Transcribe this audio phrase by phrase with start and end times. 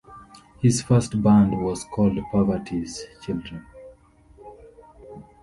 [0.59, 3.63] His first band was called Poverty's Children.